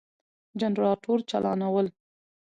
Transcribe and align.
جنراتور 0.61 1.19
چالانول، 1.29 1.85